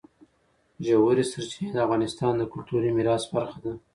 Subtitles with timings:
[0.85, 3.73] ژورې سرچینې د افغانستان د کلتوري میراث برخه ده.